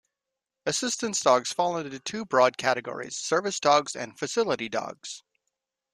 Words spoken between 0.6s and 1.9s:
Assistance dogs fall